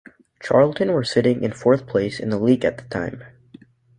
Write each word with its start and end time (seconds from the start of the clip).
Charlton 0.41 0.93
were 0.93 1.03
sitting 1.03 1.43
in 1.43 1.51
fourth 1.53 1.85
place 1.85 2.19
in 2.19 2.31
the 2.31 2.39
league 2.39 2.65
at 2.65 2.79
the 2.79 2.85
time. 2.85 3.23